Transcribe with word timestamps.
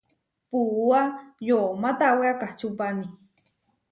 Puúa 0.49 1.01
yomá 1.47 1.89
tawé 1.99 2.25
akačupani. 2.33 3.07